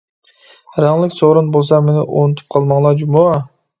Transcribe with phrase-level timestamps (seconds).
[0.85, 3.29] رەڭلىك سورۇن بولسا مېنى ئۇنتۇپ قالماڭلار جۇمۇ.